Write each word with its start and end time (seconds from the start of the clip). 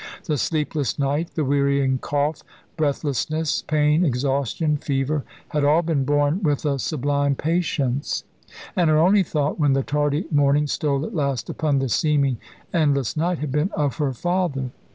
The 0.23 0.35
sleepless 0.39 0.97
night, 0.97 1.35
the 1.35 1.45
wearying 1.45 1.99
cough, 1.99 2.41
breathlessness, 2.75 3.61
pain, 3.61 4.03
exhaustion, 4.03 4.77
fever, 4.77 5.23
had 5.49 5.63
all 5.63 5.83
been 5.83 6.05
borne 6.05 6.41
with 6.41 6.65
a 6.65 6.79
sublime 6.79 7.35
patience; 7.35 8.23
and 8.75 8.89
her 8.89 8.97
only 8.97 9.21
thought 9.21 9.59
when 9.59 9.73
the 9.73 9.83
tardy 9.83 10.25
morning 10.31 10.65
stole 10.65 11.05
at 11.05 11.13
last 11.15 11.51
upon 11.51 11.77
the 11.77 11.87
seeming 11.87 12.37
endless 12.73 13.15
night 13.15 13.37
had 13.37 13.51
been 13.51 13.69
of 13.75 13.97
her 13.97 14.11
father. 14.11 14.71